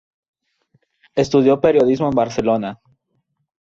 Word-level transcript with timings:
Estudió 1.13 1.61
periodismo 1.61 2.07
en 2.07 2.15
Barcelona. 2.15 2.81